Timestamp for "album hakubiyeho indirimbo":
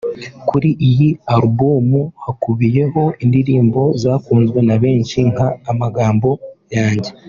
1.35-3.81